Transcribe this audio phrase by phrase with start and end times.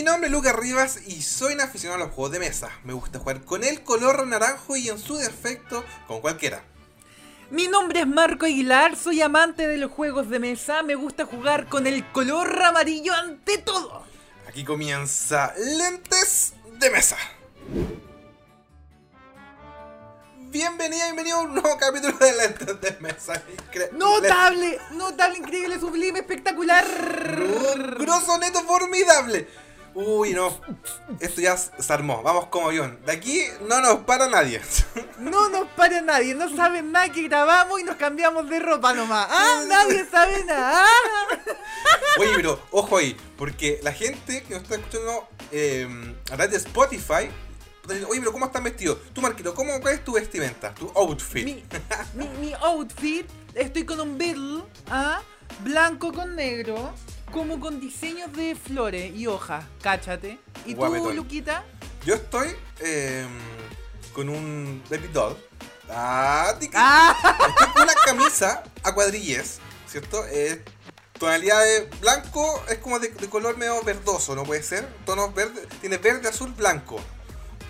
[0.00, 2.70] Mi nombre es Lucas Rivas y soy un aficionado a los juegos de mesa.
[2.84, 6.62] Me gusta jugar con el color naranjo y en su defecto con cualquiera.
[7.50, 11.66] Mi nombre es Marco Aguilar, soy amante de los juegos de mesa, me gusta jugar
[11.68, 14.02] con el color amarillo ante todo.
[14.48, 17.18] Aquí comienza Lentes de Mesa.
[20.48, 23.34] Bienvenida, bienvenido a un nuevo capítulo de Lentes de Mesa.
[23.70, 26.86] Incre- Notable, notable, increíble, sublime, espectacular.
[27.98, 29.46] Grosso, neto, formidable.
[29.94, 30.60] Uy, no.
[31.20, 32.22] Esto ya se armó.
[32.22, 32.98] Vamos como avión.
[33.04, 34.60] De aquí no nos para nadie.
[35.20, 39.26] No nos para nadie, no saben nada que grabamos y nos cambiamos de ropa nomás.
[39.30, 40.82] Ah, nadie sabe nada.
[40.82, 41.38] Ah.
[42.18, 45.86] Oye, pero ojo ahí, porque la gente que nos está escuchando eh,
[46.24, 47.30] a través de Spotify,
[48.08, 48.98] oye, pero ¿cómo están vestidos?
[49.12, 50.74] Tú, Marquito, ¿cómo, ¿cuál es tu vestimenta?
[50.74, 51.44] Tu outfit.
[51.44, 51.62] Mi,
[52.14, 55.20] mi, mi outfit, estoy con un beetle, ¿ah?
[55.62, 56.92] blanco con negro,
[57.32, 60.38] como con diseños de flores y hojas, cáchate.
[60.66, 61.12] ¿Y tú.
[61.14, 61.64] Luquita?
[62.04, 62.48] Yo estoy
[62.80, 63.26] eh,
[64.12, 65.36] con un baby doll.
[65.88, 66.54] Ah.
[66.74, 67.36] ¡Ah!
[67.48, 70.24] Estoy con una camisa a cuadrilles, ¿cierto?
[70.28, 70.64] Eh,
[71.18, 74.88] tonalidad de blanco es como de, de color medio verdoso, ¿no puede ser?
[75.04, 77.00] Tonos verde, tiene verde, azul, blanco.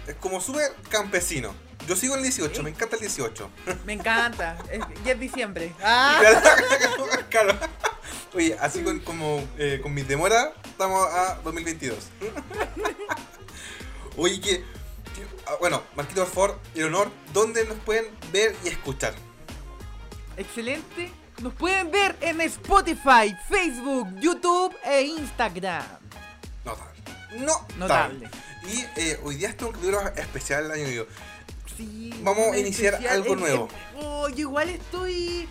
[0.06, 1.54] Es como súper campesino.
[1.86, 3.50] Yo sigo el 18, me encanta el 18.
[3.84, 5.74] Me encanta, es, ya es diciembre.
[5.82, 6.20] ¡Ah!
[7.30, 7.58] claro.
[8.34, 11.98] Oye, así con, como, eh, con mis demoras, estamos a 2022.
[14.16, 18.68] Oye, que, que- ah, bueno, Marquito, por favor, el honor, ¿dónde nos pueden ver y
[18.68, 19.14] escuchar?
[20.36, 21.10] Excelente.
[21.42, 25.84] Nos pueden ver en Spotify, Facebook, YouTube e Instagram.
[26.64, 27.00] Notable.
[27.38, 28.28] No, Notable.
[28.64, 31.06] Y eh, hoy día está un capítulo especial del año nuevo.
[31.76, 33.68] Sí, Vamos a iniciar algo nuevo.
[33.96, 35.48] oh, yo igual estoy.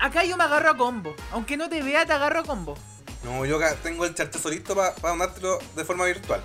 [0.00, 1.14] Acá yo me agarro a combo.
[1.32, 2.76] Aunque no te vea, te agarro a combo.
[3.24, 6.42] No, yo acá tengo el charchazo listo para mandártelo de forma virtual.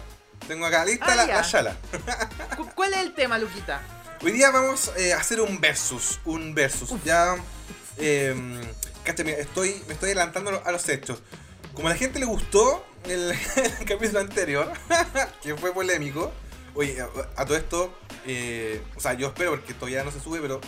[0.47, 1.77] Tengo acá lista Ah, la, la chala.
[2.57, 3.81] Cu- ¿Cuál es el tema, Luquita?
[4.23, 6.19] Hoy día vamos eh, a hacer un versus.
[6.25, 6.91] Un versus.
[7.03, 7.35] Ya.
[7.97, 8.35] Eh,
[9.05, 11.19] estoy, me estoy adelantando a los hechos.
[11.73, 13.31] Como a la gente le gustó el,
[13.79, 14.71] el capítulo anterior,
[15.41, 16.31] que fue polémico.
[16.75, 17.07] Oye, a,
[17.39, 17.93] a todo esto,
[18.25, 20.59] eh, o sea, yo espero porque todavía no se sube, pero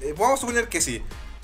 [0.00, 1.02] eh, vamos a suponer que sí.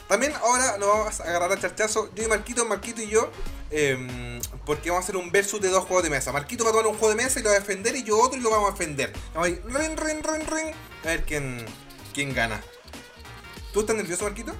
[0.09, 3.31] También ahora nos vamos a agarrar a charchazo, yo y Marquito, Marquito y yo,
[3.71, 6.33] eh, porque vamos a hacer un versus de dos juegos de mesa.
[6.33, 8.19] Marquito va a tomar un juego de mesa y lo va a defender y yo
[8.19, 9.13] otro y lo vamos a defender.
[9.35, 10.75] Vamos a ir rin, rin, rin, rin,
[11.05, 11.65] a ver quién,
[12.15, 12.63] quién gana.
[13.73, 14.55] ¿Tú estás nervioso, Marquito?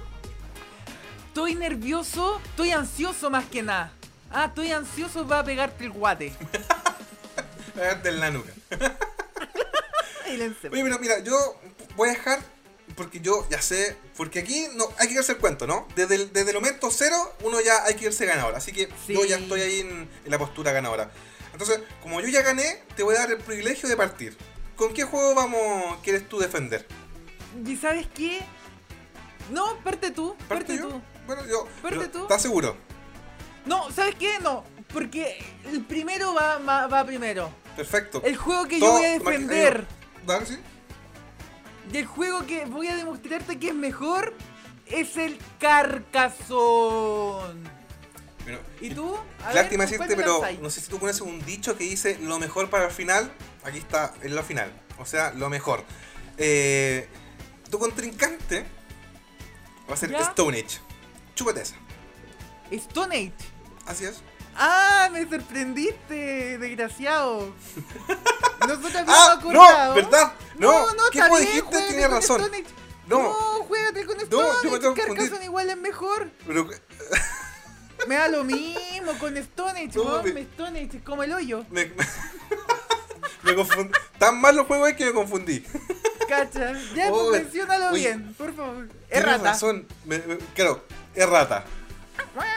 [1.27, 3.91] Estoy nervioso, estoy ansioso más que nada.
[4.31, 6.33] Ah, estoy ansioso para pegarte el guate.
[7.75, 8.51] A ver, en la nuca.
[10.27, 11.59] Oye, pero mira, yo
[11.95, 12.39] voy a dejar,
[12.99, 15.87] porque yo ya sé, porque aquí no hay que irse el cuento, ¿no?
[15.95, 17.15] Desde el, desde el momento cero,
[17.45, 18.55] uno ya hay que irse ganador.
[18.55, 21.09] Así que yo ya estoy ahí en, en la postura ganadora.
[21.53, 24.37] Entonces, como yo ya gané, te voy a dar el privilegio de partir.
[24.75, 26.85] ¿Con qué juego vamos, quieres tú defender?
[27.65, 28.41] ¿Y sabes qué?
[29.49, 30.89] No, parte tú, parte yo?
[30.89, 31.01] tú.
[31.25, 31.69] Bueno, yo.
[31.81, 32.23] Parte tú.
[32.23, 32.75] ¿Estás seguro?
[33.65, 34.39] No, ¿sabes qué?
[34.39, 37.49] No, porque el primero va, va, va primero.
[37.77, 38.21] Perfecto.
[38.25, 39.87] El juego que yo voy a defender
[40.25, 40.57] Dale, sí.
[41.91, 44.33] Y el juego que voy a demostrarte que es mejor
[44.85, 45.39] es el.
[48.43, 49.15] Bueno, ¿Y tú?
[49.43, 52.17] A Lástima ver, ¿con decirte, pero no sé si tú conoces un dicho que dice
[52.19, 53.31] lo mejor para el final.
[53.63, 54.71] Aquí está, en lo final.
[54.97, 55.83] O sea, lo mejor.
[56.37, 57.07] Eh,
[57.69, 58.65] tu contrincante
[59.89, 60.19] va a ser ¿Ya?
[60.21, 60.79] Stone Age.
[61.35, 61.75] Chúpate esa.
[62.71, 63.49] Stone Age.
[63.85, 64.21] Así es.
[64.55, 65.09] ¡Ah!
[65.11, 67.53] Me sorprendiste, desgraciado.
[68.67, 69.39] Nosotros ¡Ah!
[69.43, 69.93] ¡No!
[69.93, 70.33] ¿Verdad?
[70.57, 71.61] No, no, no ¿qué bien, dijiste?
[72.01, 72.41] con razón.
[72.41, 72.63] Stone.
[73.07, 73.19] No.
[73.23, 73.33] No,
[73.65, 74.93] juégate con No, Stone yo me tengo.
[74.95, 76.29] Carcassonne igual es mejor.
[76.45, 76.67] Pero
[78.07, 81.65] Me da lo mismo con Stone Age, No, me- Stone Age es como el hoyo.
[81.69, 81.91] me,
[83.43, 83.91] me confundí.
[84.17, 85.65] Tan mal los juegos es que me confundí.
[86.27, 86.73] Cacha.
[86.95, 88.87] Ya, Oh, pues menciónalo oye, bien, por favor.
[89.09, 89.43] Es rata.
[89.43, 89.87] razón.
[90.05, 90.83] Me- me- claro,
[91.15, 91.65] es rata.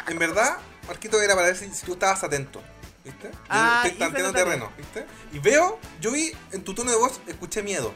[0.08, 2.62] En verdad, Marquito era para ver si, si tú estabas atento.
[3.04, 3.31] ¿Viste?
[3.49, 5.04] Ah, estoy tanteando terreno, ¿viste?
[5.32, 7.93] Y veo, yo vi en tu tono de voz, escuché miedo.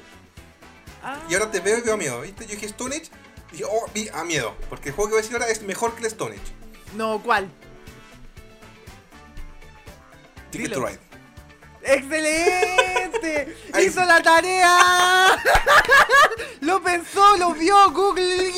[1.03, 1.23] Ah.
[1.29, 2.45] Y ahora te veo y veo miedo, ¿viste?
[2.47, 3.11] Yo dije Stone Age
[3.51, 4.57] y dije, oh, vi a miedo.
[4.69, 6.53] Porque el juego que voy a decir ahora es mejor que el Stone Age.
[6.97, 7.49] No, ¿cuál?
[10.51, 10.81] Ticket Dilo.
[10.81, 11.01] to Ride.
[11.83, 13.57] ¡Excelente!
[13.81, 15.27] ¡Hizo la tarea!
[16.61, 18.53] lo pensó, lo vio, Google.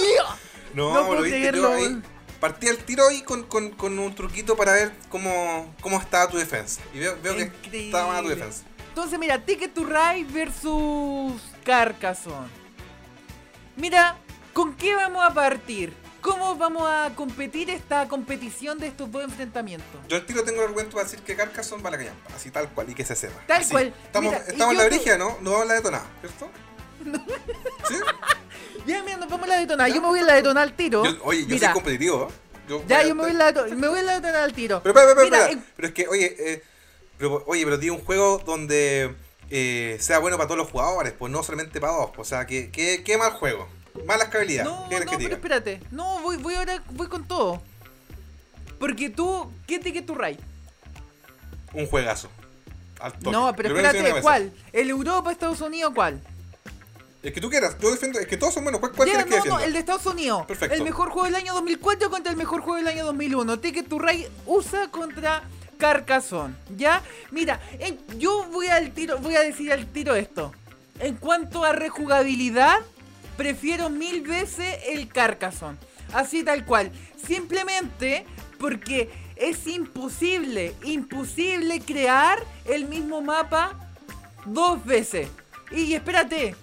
[0.72, 2.02] No, No puedo lo viste, yo ahí.
[2.40, 6.36] Partí al tiro ahí con, con, con un truquito para ver cómo, cómo estaba tu
[6.38, 6.80] defensa.
[6.94, 8.62] Y veo, veo que estaba mal tu defensa.
[8.88, 12.48] Entonces, mira, Ticket to Ride versus Carcassonne.
[13.76, 14.16] Mira,
[14.52, 15.94] ¿con qué vamos a partir?
[16.20, 20.00] ¿Cómo vamos a competir esta competición de estos dos enfrentamientos?
[20.08, 22.50] Yo al tiro tengo el argumento para decir que Carcassonne va a la callampa, así
[22.50, 23.40] tal cual, y que se sepa.
[23.46, 23.70] Tal Así.
[23.70, 23.94] cual.
[24.04, 25.38] Estamos, Mira, y estamos en la brigia, ¿no?
[25.42, 26.50] No vamos a la detonada, ¿cierto?
[27.88, 27.94] ¿Sí?
[28.86, 29.88] Ya, mira, nos vamos a la detonada.
[29.88, 31.04] Yo me voy a la detonada al tiro.
[31.04, 32.28] Yo- oye, yo Mira, soy competitivo.
[32.68, 34.82] Yo Ya, yo me voy a la, me voy a la detonada al tiro.
[34.82, 36.62] Pero, espera, espera, Mira, en- Pero es que, oye, eh,
[37.16, 39.14] pero, oye, pero di un juego donde
[39.50, 42.10] eh, sea bueno para todos los jugadores, pues no solamente para dos.
[42.16, 43.68] O sea, que, que, que mal juego.
[44.06, 44.64] Mala escabilidad.
[44.64, 45.80] No, ¿Qué quieres no, que pero espérate.
[45.90, 47.62] No, voy, voy ahora, voy con todo.
[48.78, 50.38] Porque tú, ¿qué ticket tu Ray?
[51.72, 52.28] Un juegazo.
[53.00, 53.30] Al toque.
[53.30, 54.52] No, pero que espérate, ¿cuál?
[54.72, 56.20] ¿El Europa, Estados Unidos, cuál?
[57.22, 57.76] El que tú quieras.
[57.80, 58.18] Yo defiendo.
[58.20, 58.80] Es que todos son buenos.
[58.80, 59.64] ¿Cuál, cuál quieres que no, no, defienda?
[59.66, 60.46] el de Estados Unidos.
[60.46, 60.74] Perfecto.
[60.76, 63.58] El mejor juego del año 2004 contra el mejor juego del año 2001.
[63.58, 65.42] Ticket to Ride USA contra
[65.78, 66.54] Carcassonne.
[66.76, 67.02] ¿Ya?
[67.30, 70.52] Mira, en- yo voy al tiro, voy a decir al tiro esto.
[71.00, 72.78] En cuanto a rejugabilidad,
[73.36, 75.78] prefiero mil veces el Carcassonne.
[76.12, 76.92] Así tal cual.
[77.26, 78.24] Simplemente
[78.58, 83.76] porque es imposible, imposible crear el mismo mapa
[84.44, 85.28] dos veces.
[85.70, 86.56] Y espérate,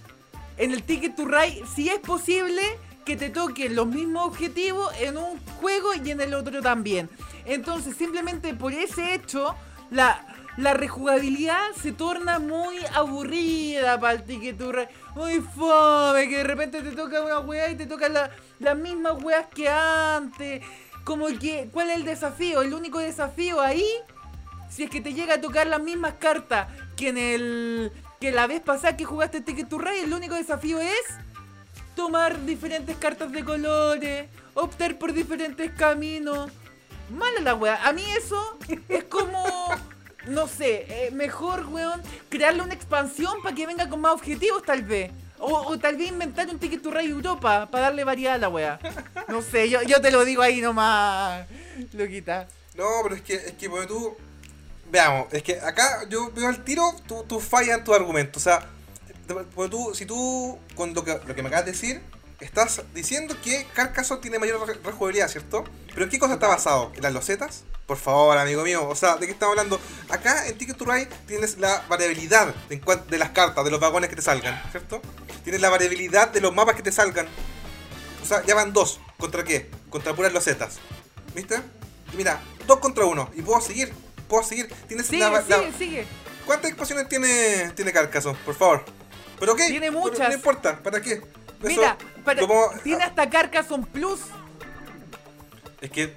[0.56, 2.62] en el Ticket to Ride sí es posible
[3.04, 7.08] que te toquen los mismos objetivos en un juego y en el otro también.
[7.44, 9.54] Entonces, simplemente por ese hecho,
[9.90, 10.26] la,
[10.56, 14.88] la rejugabilidad se torna muy aburrida para el Ticket to Ride.
[15.14, 19.22] Muy fome, que de repente te toca una weá y te tocan la- las mismas
[19.22, 20.62] weas que antes.
[21.04, 22.62] Como que, ¿cuál es el desafío?
[22.62, 23.86] El único desafío ahí
[24.68, 26.66] si es que te llega a tocar las mismas cartas
[26.96, 30.80] que en el que la vez pasada que jugaste Ticket to Ride, el único desafío
[30.80, 31.02] es
[31.94, 36.50] tomar diferentes cartas de colores, optar por diferentes caminos.
[37.10, 37.86] Mala la wea.
[37.86, 38.58] A mí eso
[38.88, 39.44] es como
[40.26, 44.82] no sé, eh, mejor weón crearle una expansión para que venga con más objetivos tal
[44.82, 45.10] vez.
[45.38, 48.48] O, o tal vez inventar un Ticket to Ride Europa para darle variedad a la
[48.48, 48.78] wea.
[49.28, 51.46] No sé, yo, yo te lo digo ahí nomás,
[51.92, 52.48] Loquita.
[52.74, 54.16] No, pero es que, es que porque tú.
[54.90, 58.38] Veamos, es que acá yo veo al tiro, tú, tú fallas en tu argumento.
[58.38, 58.68] O sea,
[59.70, 62.02] tú, si tú, con lo que, lo que me acabas de decir,
[62.40, 65.64] estás diciendo que Carcassonne tiene mayor re- rejugabilidad, ¿cierto?
[65.92, 66.92] Pero ¿en qué cosa está basado?
[66.94, 67.64] ¿En las losetas?
[67.86, 68.88] Por favor, amigo mío.
[68.88, 69.80] O sea, ¿de qué estamos hablando?
[70.08, 74.16] Acá en Ticket to Ride tienes la variabilidad de, las cartas, de los vagones que
[74.16, 75.00] te salgan, ¿cierto?
[75.44, 77.26] Tienes la variabilidad de los mapas que te salgan.
[78.22, 79.00] O sea, ya van dos.
[79.18, 79.70] ¿Contra qué?
[79.88, 80.78] Contra puras losetas.
[81.34, 81.60] ¿Viste?
[82.16, 83.30] Mira, dos contra uno.
[83.36, 83.92] Y puedo seguir.
[84.28, 84.68] Puedo seguir.
[84.88, 86.06] Tienes Sigue, la- sigue, sigue.
[86.44, 88.38] ¿Cuántas expansiones tiene, tiene Carcassonne?
[88.44, 88.84] Por favor.
[89.38, 89.66] ¿Pero qué?
[89.68, 90.28] Tiene Pero muchas.
[90.28, 90.82] No importa.
[90.82, 91.12] ¿Para qué?
[91.12, 91.22] Eso
[91.62, 92.46] Mira, para-
[92.82, 94.20] tiene hasta Carcassonne Plus.
[95.80, 96.14] Es que.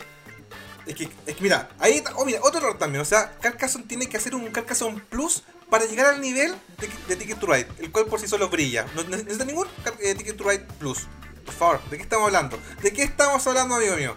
[0.86, 3.02] Es que, es que mira, ahí está- oh, mira, otro error también.
[3.02, 7.16] O sea, Carcassonne tiene que hacer un Carcassonne Plus para llegar al nivel de, de
[7.16, 8.88] Ticket to Ride, el cual por sí solo brilla.
[8.96, 9.68] No ne- necesita ningún
[10.00, 11.06] eh, Ticket to Ride Plus.
[11.46, 12.60] Por favor, ¿de qué estamos hablando?
[12.82, 14.16] ¿De qué estamos hablando, amigo mío?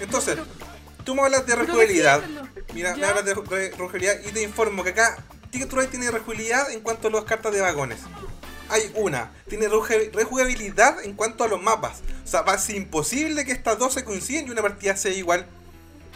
[0.00, 0.38] Entonces,
[1.04, 2.22] tú me hablas de rejugabilidad.
[2.74, 3.08] Mira, me ¿Ya?
[3.10, 5.16] hablas de re- rejugabilidad y te informo que acá
[5.50, 8.00] Ticket to Ride tiene rejugabilidad en cuanto a las cartas de vagones.
[8.68, 12.00] Hay una, tiene rejuga- rejugabilidad en cuanto a los mapas.
[12.24, 15.12] O sea, va a ser imposible que estas dos se coinciden y una partida sea
[15.12, 15.46] igual.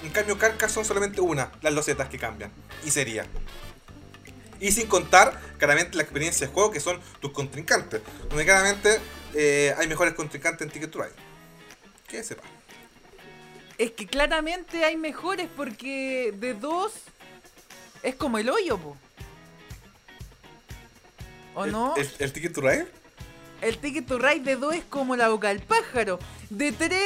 [0.02, 2.50] En cambio, Carcassonne solamente una, las losetas que cambian.
[2.84, 3.26] Y sería.
[4.60, 8.00] Y sin contar, claramente, la experiencia de juego que son tus contrincantes.
[8.28, 8.98] Donde claramente
[9.34, 11.12] eh, hay mejores contrincantes en Ticket to Ride.
[12.08, 12.42] Que sepa.
[13.78, 16.92] Es que claramente hay mejores porque de dos
[18.02, 18.96] es como el hoyo, po.
[21.54, 21.94] ¿O ¿El- no?
[21.96, 22.86] ¿El, el Ticket to Ride?
[23.60, 26.20] El Ticket to Ride de 2 es como la boca del pájaro.
[26.48, 27.00] De 3,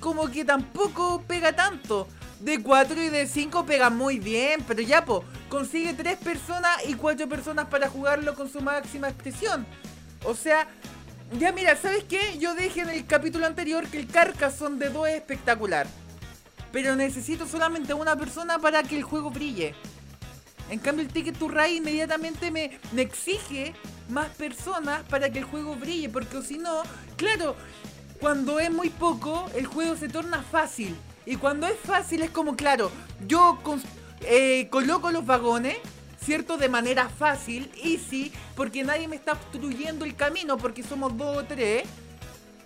[0.00, 2.06] como que tampoco pega tanto.
[2.40, 6.92] De 4 y de 5 pega muy bien, pero ya, po, consigue 3 personas y
[6.94, 9.64] 4 personas para jugarlo con su máxima expresión.
[10.24, 10.68] O sea,
[11.38, 12.38] ya mira, ¿sabes qué?
[12.38, 15.86] Yo dije en el capítulo anterior que el Carcassonne de 2 es espectacular.
[16.72, 19.74] Pero necesito solamente una persona para que el juego brille.
[20.70, 23.74] En cambio, el Ticket to Ride inmediatamente me, me exige
[24.08, 26.82] más personas para que el juego brille, porque si no,
[27.16, 27.56] claro,
[28.20, 30.96] cuando es muy poco, el juego se torna fácil.
[31.26, 32.90] Y cuando es fácil es como, claro,
[33.26, 33.58] yo
[34.22, 35.76] eh, coloco los vagones,
[36.24, 36.56] ¿cierto?
[36.56, 41.44] De manera fácil, easy, porque nadie me está obstruyendo el camino, porque somos dos o
[41.44, 41.84] tres.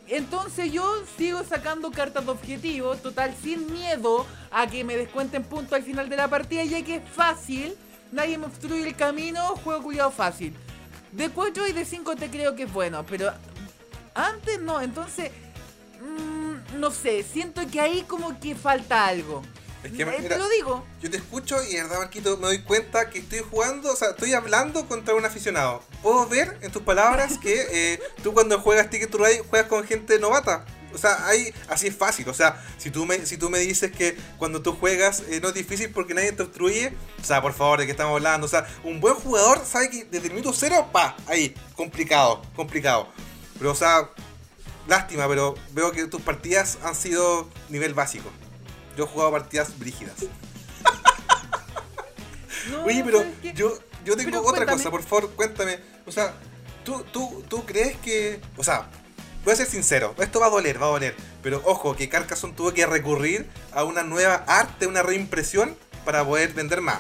[0.09, 0.85] Entonces yo
[1.17, 6.09] sigo sacando cartas de objetivo, total, sin miedo a que me descuenten puntos al final
[6.09, 7.75] de la partida, ya que es fácil,
[8.13, 10.55] nadie me obstruye el camino, juego cuidado fácil.
[11.11, 13.33] De 4 y de 5 te creo que es bueno, pero
[14.15, 15.33] antes no, entonces,
[16.01, 19.43] mm, no sé, siento que ahí como que falta algo.
[19.87, 20.85] Es que, mira, te lo digo.
[21.01, 24.11] Yo te escucho y de verdad, Marquito, me doy cuenta que estoy jugando, o sea,
[24.11, 25.83] estoy hablando contra un aficionado.
[26.03, 29.85] Puedo ver en tus palabras que eh, tú cuando juegas Ticket to Ride juegas con
[29.85, 30.65] gente novata.
[30.93, 32.29] O sea, hay, así es fácil.
[32.29, 35.49] O sea, si tú me, si tú me dices que cuando tú juegas eh, no
[35.49, 38.47] es difícil porque nadie te obstruye, o sea, por favor, ¿de qué estamos hablando?
[38.47, 43.09] O sea, un buen jugador sabe que desde el minuto cero, pa, ahí, complicado, complicado.
[43.59, 44.11] Pero, o sea,
[44.89, 48.31] lástima, pero veo que tus partidas han sido nivel básico.
[48.97, 50.15] Yo he jugado partidas brígidas.
[52.71, 53.25] No, Oye, pero
[53.55, 54.73] yo, yo tengo Pero otra cuéntame.
[54.79, 55.79] cosa, por favor, cuéntame.
[56.05, 56.35] O sea,
[56.85, 58.41] ¿tú, tú, tú crees que.
[58.57, 58.89] O sea,
[59.45, 61.15] voy a ser sincero, esto va a doler, va a doler.
[61.45, 66.55] Pero ojo, que Carcassonne tuvo que recurrir a una nueva arte, una reimpresión para poder
[66.55, 66.99] vender más.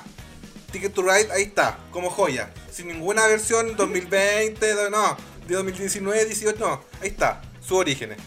[0.70, 2.52] Ticket to Ride, ahí está, como joya.
[2.70, 5.16] Sin ninguna versión 2020, de- no,
[5.48, 6.80] de 2019, 18, no.
[7.02, 8.18] Ahí está, sus orígenes.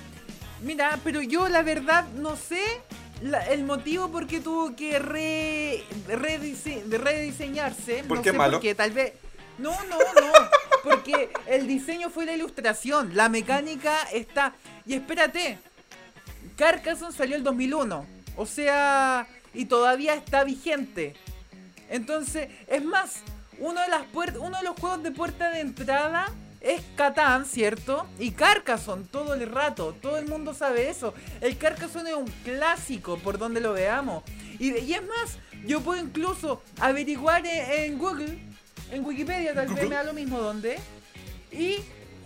[0.61, 2.61] Mira, pero yo la verdad no sé
[3.21, 8.03] la- el motivo por qué tuvo que re, redise- rediseñarse.
[8.07, 8.53] ¿Por no qué sé malo?
[8.53, 9.13] por qué, tal vez.
[9.57, 10.31] No, no, no.
[10.83, 13.11] Porque el diseño fue la ilustración.
[13.15, 14.53] La mecánica está.
[14.85, 15.57] Y espérate.
[16.55, 18.05] Carcassonne salió el 2001.
[18.37, 19.27] O sea.
[19.53, 21.15] Y todavía está vigente.
[21.89, 23.21] Entonces, es más,
[23.57, 24.03] uno de, las
[24.39, 26.27] uno de los juegos de puerta de entrada
[26.61, 28.07] es Catán, ¿cierto?
[28.19, 31.13] Y Carcassonne todo el rato, todo el mundo sabe eso.
[31.41, 34.23] El Carcassonne es un clásico por donde lo veamos.
[34.59, 38.39] Y, y es más, yo puedo incluso averiguar en, en Google,
[38.91, 40.77] en Wikipedia tal vez me da lo mismo donde.
[41.51, 41.77] Y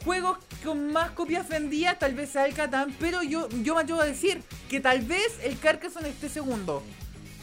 [0.03, 4.01] juegos con más copias vendidas tal vez sea el Catán, pero yo, yo me atrevo
[4.01, 6.83] a decir que tal vez el Carcassonne esté segundo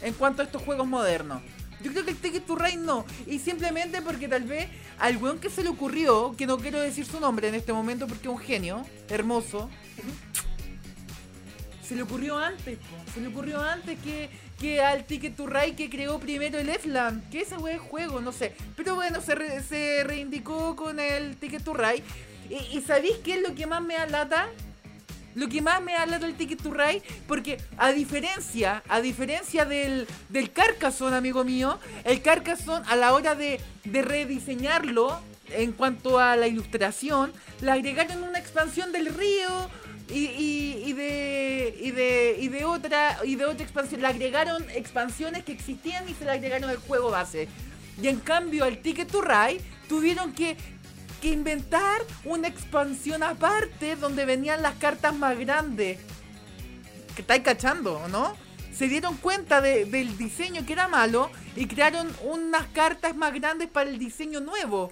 [0.01, 1.41] en cuanto a estos juegos modernos.
[1.83, 3.05] Yo creo que el Ticket to Ride no.
[3.27, 4.67] Y simplemente porque tal vez
[4.99, 8.07] al weón que se le ocurrió, que no quiero decir su nombre en este momento
[8.07, 9.69] porque es un genio, hermoso.
[11.83, 12.77] Se le ocurrió antes,
[13.13, 17.29] se le ocurrió antes que, que al Ticket to Ride que creó primero el Efland.
[17.29, 18.55] Que ese weón es juego, no sé.
[18.77, 22.03] Pero bueno, se, re- se reindicó con el Ticket to Ride.
[22.49, 24.47] ¿Y, y sabéis qué es lo que más me da lata?
[25.35, 30.07] Lo que más me habla del Ticket to Ride, porque a diferencia, a diferencia del,
[30.29, 35.19] del Carcassonne, amigo mío, el Carcassonne a la hora de, de rediseñarlo,
[35.53, 39.69] en cuanto a la ilustración, le agregaron una expansión del río
[40.09, 44.01] y, y- y de, y, de, y de otra y de otra expansión.
[44.01, 47.47] Le agregaron expansiones que existían y se le agregaron al juego base.
[48.01, 50.55] Y en cambio al Ticket to Ride tuvieron que
[51.21, 55.99] que inventar una expansión aparte donde venían las cartas más grandes.
[57.15, 58.35] Que estáis cachando, ¿o no?
[58.73, 63.69] Se dieron cuenta de- del diseño que era malo y crearon unas cartas más grandes
[63.69, 64.91] para el diseño nuevo.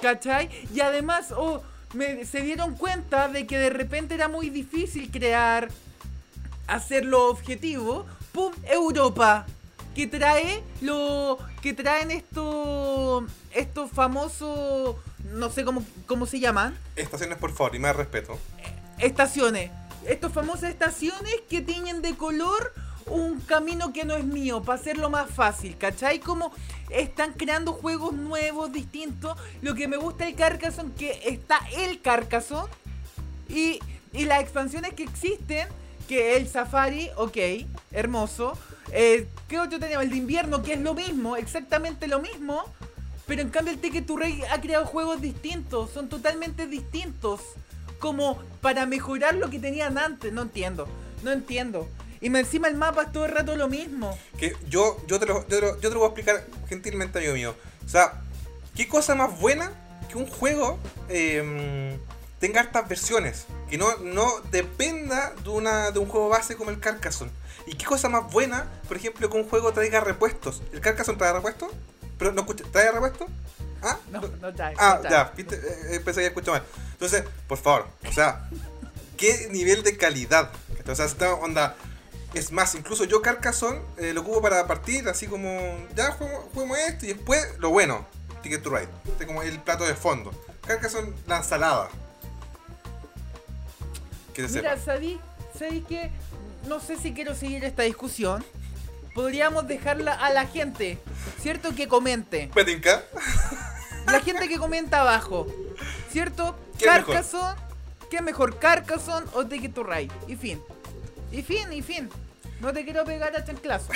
[0.00, 0.48] ¿Cachai?
[0.74, 1.62] Y además, oh,
[2.24, 5.68] se dieron cuenta de que de repente era muy difícil crear,
[6.66, 8.06] hacerlo objetivo.
[8.32, 8.52] ¡Pum!
[8.70, 9.46] Europa.
[9.94, 11.38] Que trae lo.
[11.60, 13.24] que traen estos.
[13.52, 14.94] estos famosos.
[15.32, 16.76] No sé cómo, cómo se llaman.
[16.96, 18.38] Estaciones, por favor, y más respeto.
[18.98, 19.70] Estaciones.
[20.06, 22.72] Estas famosas estaciones que tienen de color
[23.06, 26.20] un camino que no es mío, para hacerlo más fácil, ¿cachai?
[26.20, 26.52] Como
[26.90, 29.36] están creando juegos nuevos, distintos.
[29.62, 32.72] Lo que me gusta del Carcassonne, que está el Carcassonne
[33.48, 33.80] y,
[34.12, 35.68] y las expansiones que existen,
[36.08, 37.36] que el Safari, ok,
[37.92, 38.58] hermoso.
[38.92, 40.04] Eh, ¿Qué otro tenemos?
[40.04, 42.64] El de invierno, que es lo mismo, exactamente lo mismo.
[43.28, 47.42] Pero en cambio el Ticket to Ride ha creado juegos distintos, son totalmente distintos.
[48.00, 50.88] Como para mejorar lo que tenían antes, no entiendo,
[51.22, 51.88] no entiendo.
[52.20, 54.16] Y encima el mapa es todo el rato lo mismo.
[54.38, 57.54] Que yo, yo, te lo, yo, te lo, voy a explicar gentilmente, amigo mío.
[57.84, 58.22] O sea,
[58.74, 59.72] ¿qué cosa más buena
[60.08, 61.98] que un juego eh,
[62.38, 63.46] tenga hartas versiones?
[63.68, 67.32] Que no, no dependa de, una, de un juego base como el Carcassonne.
[67.66, 70.62] ¿Y qué cosa más buena, por ejemplo, que un juego traiga repuestos?
[70.72, 71.70] ¿El Carcassonne trae repuestos?
[72.18, 73.28] ¿Pero no escuché, trae repuestos?
[73.82, 73.96] ¿Ah?
[74.10, 75.12] No, no trae, Ah, no trae.
[75.12, 76.62] ya, viste, Eh, eh, pensé que escuché mal.
[76.92, 78.48] Entonces, por favor, o sea,
[79.16, 80.50] ¿qué nivel de calidad?
[80.86, 81.76] O sea, esta onda.
[82.34, 85.48] Es más, incluso yo Carcassonne eh, lo ocupo para partir, así como,
[85.94, 88.06] ya juguemos, esto y después lo bueno,
[88.42, 88.88] Ticket to Ride.
[89.06, 90.30] Este como el plato de fondo.
[90.66, 91.88] Carcassonne, la ensalada.
[94.36, 94.78] Mira.
[94.78, 95.18] ¿sabí,
[95.58, 96.10] sabí que
[96.68, 98.44] no sé si quiero seguir esta discusión?
[99.18, 100.96] Podríamos dejarla a la gente,
[101.42, 101.74] ¿cierto?
[101.74, 102.48] Que comente.
[102.54, 103.02] Petinca.
[104.06, 105.48] La gente que comenta abajo,
[106.12, 106.56] ¿cierto?
[106.78, 106.84] ¿Qué?
[106.84, 107.60] Carcassonne,
[108.12, 108.60] ¿qué mejor?
[108.60, 110.12] ¿Carcassonne o Ticket to Ride?
[110.28, 110.62] Y fin.
[111.32, 112.08] Y fin, y fin.
[112.60, 113.88] No te quiero pegar a chanclazo.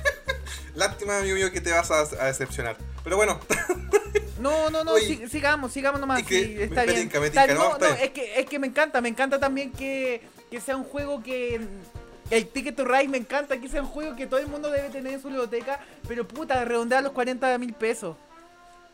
[0.74, 2.78] Lástima, amigo mío, que te vas a, a decepcionar.
[3.04, 3.38] Pero bueno,
[4.38, 6.20] No, no, no, Oye, sigamos, sigamos nomás.
[6.20, 7.10] es que sí, está me bien.
[7.20, 10.58] me tinca, no, no, es que, es que me encanta, me encanta también que, que
[10.58, 11.60] sea un juego que.
[12.30, 14.90] El Ticket to Ride me encanta que sea un juego que todo el mundo debe
[14.90, 18.16] tener en su biblioteca, pero puta, redondea los 40 mil pesos.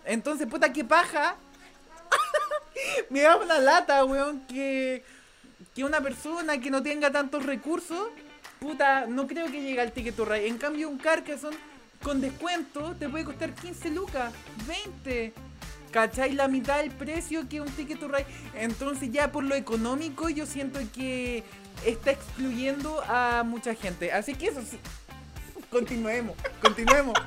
[0.04, 1.36] Entonces, puta, qué paja.
[3.10, 5.04] me da una lata, weón, que.
[5.74, 8.08] que una persona que no tenga tantos recursos,
[8.60, 10.46] puta, no creo que llegue al Ticket to Ride.
[10.46, 11.56] En cambio, un Carcassonne
[12.02, 14.32] con descuento te puede costar 15 lucas,
[14.66, 15.32] 20.
[15.94, 16.32] ¿Cachai?
[16.32, 18.26] La mitad del precio que un Ticket to Ride.
[18.54, 21.44] Entonces ya por lo económico yo siento que
[21.86, 24.10] está excluyendo a mucha gente.
[24.10, 24.76] Así que eso sí.
[25.70, 27.14] Continuemos, continuemos.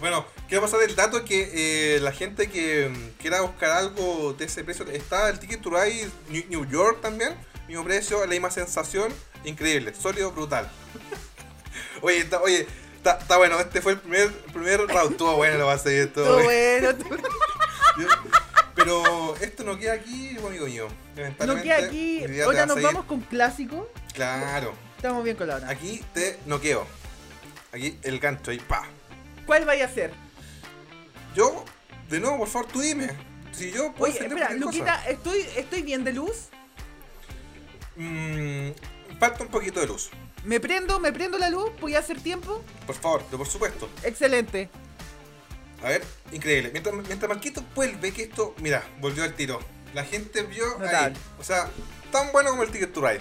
[0.00, 4.44] Bueno, quiero pasar el dato que eh, la gente que mm, quiera buscar algo de
[4.44, 7.34] ese precio, está el Ticket to Ride New, York también,
[7.66, 9.12] mismo precio, la misma sensación,
[9.44, 10.70] increíble, sólido, brutal.
[12.02, 15.72] oye, está, oye, está, bueno, este fue el primer, primer round, estuvo bueno, lo va
[15.72, 16.44] a seguir todo.
[16.44, 16.90] Bueno,
[18.74, 20.88] Pero esto no queda aquí, amigo mío.
[21.44, 22.22] no queda aquí.
[22.42, 23.90] Ahora nos vamos con clásico.
[24.14, 25.68] Claro, Estamos bien con la hora.
[25.68, 26.86] aquí te noqueo.
[27.72, 28.86] Aquí el gancho y pa.
[29.46, 30.12] ¿Cuál vaya a ser?
[31.34, 31.64] Yo,
[32.08, 33.10] de nuevo, por favor, tú dime.
[33.52, 34.58] Si yo puedo Oye, espera, cosa.
[34.58, 36.48] Luquita, ¿estoy, ¿estoy bien de luz?
[37.96, 38.70] Mm,
[39.18, 40.10] falta un poquito de luz.
[40.44, 41.00] ¿Me prendo?
[41.00, 41.70] ¿Me prendo la luz?
[41.80, 42.62] ¿Voy a hacer tiempo?
[42.86, 43.88] Por favor, por supuesto.
[44.04, 44.70] Excelente.
[45.82, 46.70] A ver, increíble.
[46.72, 49.60] Mientras, mientras Marquito vuelve, que esto, mira, volvió al tiro.
[49.94, 51.12] La gente vio ahí.
[51.38, 51.70] O sea,
[52.10, 53.20] tan bueno como el Ticket to Ride.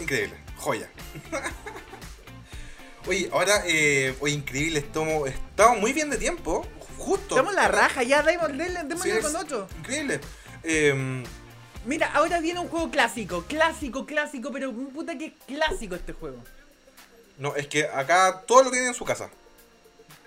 [0.00, 0.88] Increíble, joya.
[3.06, 6.66] oye, ahora, eh, oye, increíble, estamos, estamos muy bien de tiempo.
[6.98, 7.34] Justo.
[7.34, 9.68] Estamos en la raja, ya, démosle, démosle Sí, con 8.
[9.78, 10.20] Increíble.
[10.62, 11.24] Eh,
[11.84, 16.36] Mira, ahora viene un juego clásico, clásico, clásico, pero puta que clásico este juego.
[17.38, 19.30] no, es que acá todo lo tienen en su casa.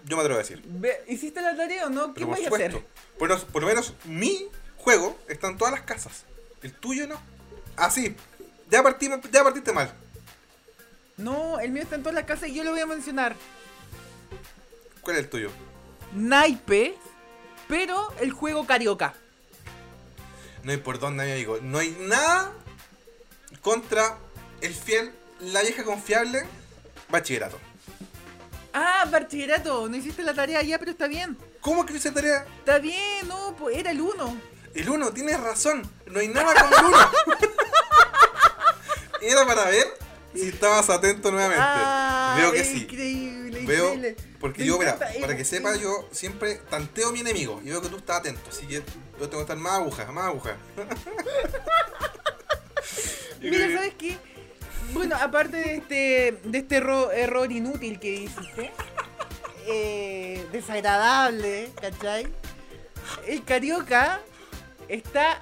[0.05, 0.63] Yo me atrevo a decir.
[1.07, 2.13] ¿Hiciste la tarea o no?
[2.13, 2.83] ¿Qué voy a hacer?
[3.17, 4.47] Por, lo- por lo menos mi
[4.77, 6.23] juego está en todas las casas.
[6.61, 7.19] El tuyo no.
[7.75, 8.15] Ah, sí.
[8.69, 9.93] Ya partimos, ya partiste mal.
[11.17, 13.35] No, el mío está en todas las casas y yo lo voy a mencionar.
[15.01, 15.49] ¿Cuál es el tuyo?
[16.13, 16.93] Naipes,
[17.67, 19.13] pero el juego carioca.
[20.63, 21.59] No hay por dónde, mi amigo.
[21.61, 22.51] No hay nada
[23.61, 24.17] contra
[24.61, 26.43] el fiel, la vieja confiable,
[27.09, 27.59] bachillerato.
[28.77, 31.37] Ah, bachillerato, no hiciste la tarea ya, pero está bien.
[31.61, 32.45] ¿Cómo que no hice tarea?
[32.59, 34.37] Está bien, no, pues era el 1.
[34.73, 35.89] El 1, tienes razón.
[36.07, 37.11] No hay nada con el 1.
[39.21, 39.87] Era para ver
[40.33, 41.63] si estabas atento nuevamente.
[41.65, 42.81] Ah, Veo que sí.
[42.81, 44.17] Increíble, Veo, increíble.
[44.41, 47.81] porque Me yo, mira, para que sepa, yo siempre tanteo a mi enemigo y veo
[47.81, 48.83] que tú estás atento, así que yo
[49.29, 50.57] tengo que estar más agujas, más agujas.
[53.41, 54.17] Mira, ¿sabes qué?
[54.95, 58.71] Bueno, aparte de este, de este erro- error inútil que hiciste,
[59.67, 62.27] eh, desagradable, ¿cachai?
[63.27, 64.21] El carioca
[64.87, 65.41] está,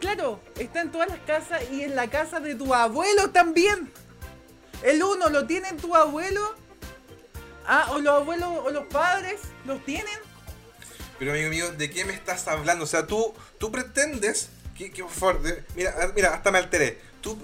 [0.00, 3.92] claro, está en todas las casas y en la casa de tu abuelo también.
[4.82, 6.54] El uno lo tiene tu abuelo.
[7.66, 10.18] Ah, o los abuelos o los padres los tienen.
[11.20, 12.82] Pero amigo mío, ¿de qué me estás hablando?
[12.84, 15.04] O sea, tú, tú pretendes que, que,
[15.76, 16.98] mira, mira, hasta me alteré.
[17.20, 17.38] Tú,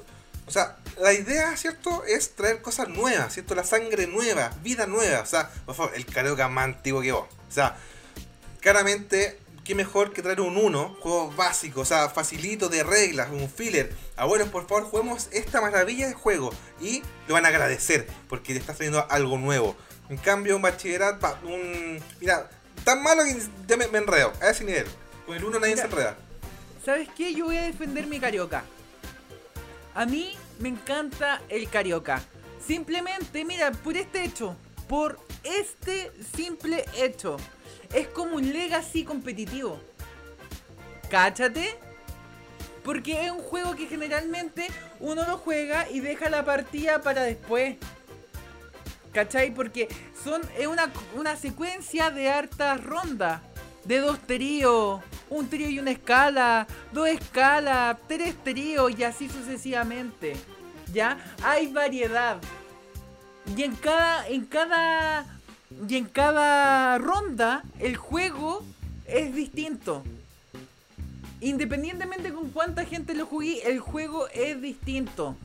[0.47, 2.05] o sea, la idea, ¿cierto?
[2.05, 3.55] Es traer cosas nuevas, ¿cierto?
[3.55, 5.21] La sangre nueva, vida nueva.
[5.21, 7.27] O sea, por favor, el carioca más antiguo que vos.
[7.49, 7.77] O sea,
[8.61, 13.51] claramente, qué mejor que traer un 1, juego básico, o sea, facilito de reglas, un
[13.51, 13.93] filler.
[14.17, 16.53] Abuelos, por favor, juguemos esta maravilla de juego.
[16.81, 19.77] Y lo van a agradecer, porque te está saliendo algo nuevo.
[20.09, 22.01] En cambio, un bachillerato, un...
[22.21, 22.49] Mira,
[22.85, 24.87] tan malo que ya me, me enredo, a ese nivel.
[25.27, 25.89] Con el 1 nadie Mira.
[25.89, 26.17] se enreda.
[26.85, 27.35] ¿Sabes qué?
[27.35, 28.63] Yo voy a defender mi carioca.
[29.97, 32.23] A mí me encanta el carioca.
[32.65, 34.55] Simplemente, mira, por este hecho,
[34.91, 37.39] por este simple hecho,
[37.95, 39.81] es como un legacy competitivo.
[41.09, 41.79] Cáchate.
[42.85, 44.69] Porque es un juego que generalmente
[45.01, 47.77] uno lo juega y deja la partida para después.
[49.15, 49.55] ¿Cachai?
[49.55, 49.89] Porque
[50.23, 53.41] son, es una, una secuencia de hartas rondas.
[53.85, 60.35] De dos tríos, un trío y una escala, dos escalas, tres tríos y así sucesivamente.
[60.93, 61.19] ¿Ya?
[61.43, 62.39] Hay variedad.
[63.57, 64.27] Y en cada.
[64.29, 65.27] En cada.
[65.89, 68.65] Y en cada ronda el juego
[69.07, 70.05] es distinto.
[71.41, 75.37] Independientemente con cuánta gente lo jugué, el juego es distinto.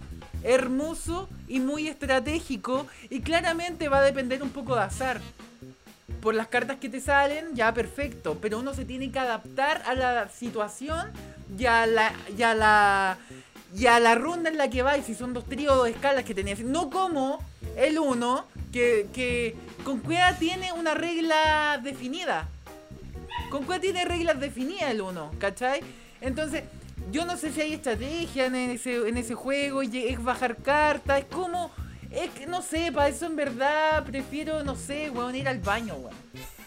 [0.43, 2.87] Hermoso y muy estratégico.
[3.09, 5.21] Y claramente va a depender un poco de azar.
[6.19, 8.37] Por las cartas que te salen, ya perfecto.
[8.41, 11.11] Pero uno se tiene que adaptar a la situación
[11.57, 12.13] y a la.
[12.37, 13.17] Y a la
[13.73, 16.25] y a la ronda en la que va, y si son dos tríos dos escalas
[16.25, 16.59] que tenías.
[16.59, 17.39] No como
[17.77, 22.49] el uno, que, que con Cueva tiene una regla definida.
[23.49, 25.81] Con Cueva tiene reglas definidas el uno, ¿cachai?
[26.19, 26.63] Entonces,
[27.11, 31.25] yo no sé si hay estrategia en ese, en ese juego, es bajar cartas, es
[31.25, 31.71] como.
[32.11, 35.95] Es que no sé, para eso en verdad prefiero, no sé, weón, ir al baño,
[35.95, 36.15] weón.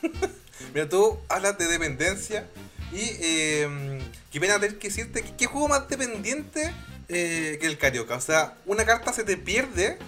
[0.74, 2.48] Mira, tú hablas de dependencia
[2.92, 6.72] y eh, qué pena tener que decirte que qué juego más dependiente
[7.08, 8.16] eh, que el Carioca.
[8.16, 9.98] O sea, una carta se te pierde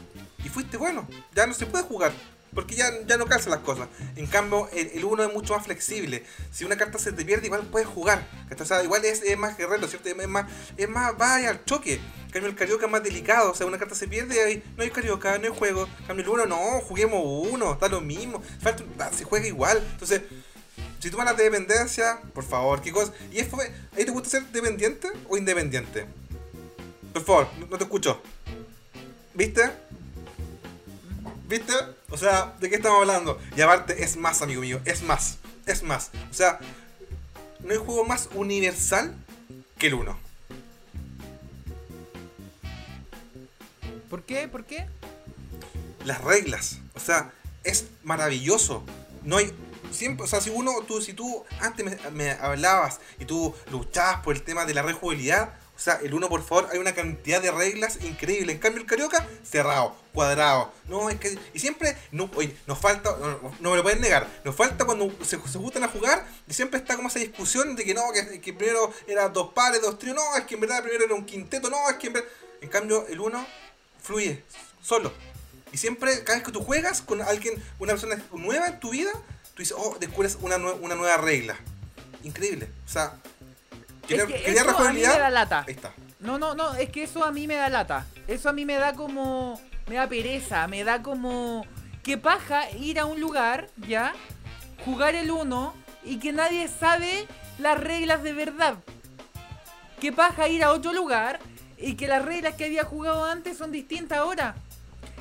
[0.44, 1.06] y fuiste bueno.
[1.34, 2.12] Ya no se puede jugar.
[2.56, 3.86] Porque ya, ya no calzan las cosas.
[4.16, 6.24] En cambio, el 1 es mucho más flexible.
[6.50, 8.26] Si una carta se te pierde, igual puedes jugar.
[8.58, 10.08] O sea, igual es, más guerrero, ¿cierto?
[10.08, 12.00] Es más, es más, vaya al choque.
[12.32, 13.50] Cambio, el carioca es más delicado.
[13.50, 15.86] O sea, una carta se pierde y no hay carioca, no hay juego.
[16.06, 18.42] Cambio, el 1 no, juguemos uno, está lo mismo.
[18.62, 19.86] Falta, se juega igual.
[19.92, 20.22] Entonces,
[20.98, 23.12] si tú hablas de dependencia, por favor, ¿qué cosa?
[23.30, 23.48] ¿Y es,
[23.94, 26.06] ahí te gusta ser dependiente o independiente?
[27.12, 28.22] Por favor, no te escucho.
[29.34, 29.70] ¿Viste?
[31.48, 31.72] ¿Viste?
[32.10, 33.38] O sea, ¿de qué estamos hablando?
[33.56, 36.10] Y aparte, es más, amigo mío, es más, es más.
[36.30, 36.58] O sea,
[37.60, 39.14] no hay juego más universal
[39.78, 40.18] que el 1.
[44.10, 44.48] ¿Por qué?
[44.48, 44.86] ¿Por qué?
[46.04, 46.78] Las reglas.
[46.94, 47.32] O sea,
[47.62, 48.82] es maravilloso.
[49.22, 49.52] No hay.
[49.92, 54.20] Siempre, o sea, si uno, tú, si tú antes me, me hablabas y tú luchabas
[54.22, 57.42] por el tema de la rejugabilidad, o sea, el 1 por favor, hay una cantidad
[57.42, 58.52] de reglas increíble.
[58.52, 60.72] En cambio, el Carioca, cerrado, cuadrado.
[60.88, 61.38] No, es que.
[61.52, 63.14] Y siempre, no, oye, nos falta,
[63.60, 66.80] no, me lo pueden negar, nos falta cuando se, se gustan a jugar, y siempre
[66.80, 68.02] está como esa discusión de que no,
[68.42, 71.26] que, primero era dos pares, dos tríos, no, es que en verdad primero era un
[71.26, 72.28] quinteto, no, es que en verdad.
[72.62, 73.46] En cambio, el 1
[74.02, 74.42] fluye,
[74.80, 75.12] solo.
[75.72, 79.12] Y siempre, cada vez que tú juegas con alguien, una persona nueva en tu vida,
[79.54, 81.54] tú dices, oh, descubres una, una nueva regla.
[82.24, 82.70] Increíble.
[82.86, 83.20] O sea,
[84.08, 85.64] es que eso a mí me da lata.
[85.66, 85.92] Ahí está.
[86.20, 88.06] No, no, no, es que eso a mí me da lata.
[88.26, 89.60] Eso a mí me da como.
[89.88, 91.66] Me da pereza, me da como.
[92.02, 94.12] Que paja ir a un lugar, ¿ya?
[94.84, 97.26] Jugar el 1 y que nadie sabe
[97.58, 98.76] las reglas de verdad.
[100.00, 101.40] Que paja ir a otro lugar
[101.76, 104.54] y que las reglas que había jugado antes son distintas ahora.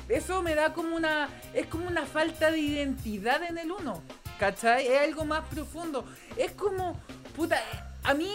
[0.08, 1.28] Eso me da como una.
[1.52, 4.02] Es como una falta de identidad en el 1.
[4.38, 4.86] ¿Cachai?
[4.86, 6.04] Es algo más profundo.
[6.36, 7.00] Es como.
[7.34, 7.60] Puta.
[8.04, 8.32] A mí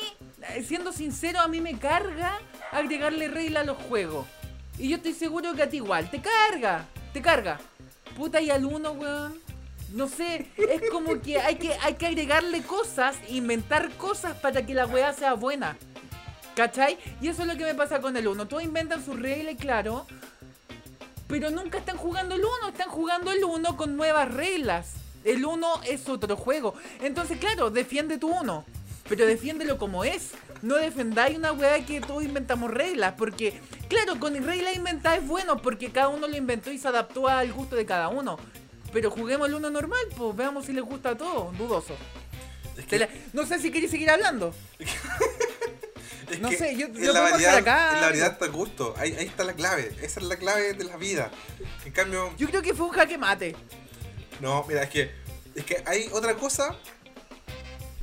[0.66, 2.40] siendo sincero, a mí me carga
[2.72, 4.28] agregarle regla a los juegos.
[4.78, 6.10] Y yo estoy seguro que a ti igual.
[6.10, 7.60] Te carga, te carga.
[8.16, 9.40] Puta, y al uno, weón.
[9.94, 14.74] No sé, es como que hay que, hay que agregarle cosas, inventar cosas para que
[14.74, 15.78] la weá sea buena.
[16.56, 16.98] ¿Cachai?
[17.20, 18.48] Y eso es lo que me pasa con el uno.
[18.48, 20.08] Todos inventan su regla, claro.
[21.28, 24.94] Pero nunca están jugando el uno, están jugando el uno con nuevas reglas.
[25.26, 26.74] El uno es otro juego.
[27.02, 28.66] Entonces, claro, defiende tu uno
[29.12, 30.30] pero defiéndelo como es.
[30.62, 35.62] No defendáis una weá que todos inventamos reglas, porque, claro, con reglas inventadas es bueno,
[35.62, 38.40] porque cada uno lo inventó y se adaptó al gusto de cada uno.
[38.94, 41.98] Pero juguemos el uno normal, pues veamos si les gusta a todos, dudoso.
[43.34, 44.56] No sé si queréis seguir hablando.
[46.40, 47.90] no sé, yo, yo la variedad, acá.
[47.90, 48.94] En la variedad está el gusto.
[48.98, 49.94] Ahí, ahí, está la clave.
[50.02, 51.32] Esa es la clave de la vida.
[51.84, 52.34] En cambio.
[52.38, 53.58] Yo creo que fue un jaque mate.
[54.40, 55.12] No, mira, es que.
[55.54, 56.78] Es que hay otra cosa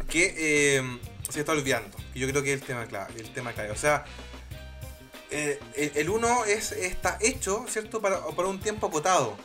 [0.08, 1.96] que eh, se está olvidando.
[2.14, 3.14] Y yo creo que es el tema clave.
[3.16, 3.70] El tema clave.
[3.70, 4.04] O sea,
[5.30, 5.60] eh,
[5.94, 8.00] el 1 es, está hecho, ¿cierto?
[8.00, 9.36] Para, para un tiempo acotado.